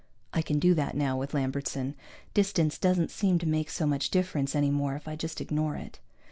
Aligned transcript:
(I 0.33 0.41
can 0.41 0.57
do 0.57 0.73
that 0.73 0.97
now, 0.97 1.15
with 1.15 1.35
Lambertson. 1.35 1.93
Distance 2.33 2.79
doesn't 2.79 3.11
seem 3.11 3.37
to 3.37 3.45
make 3.47 3.69
so 3.69 3.85
much 3.85 4.09
difference 4.09 4.55
any 4.55 4.71
more 4.71 4.95
if 4.95 5.07
I 5.07 5.15
just 5.15 5.39
ignore 5.39 5.75
it.) 5.75 5.99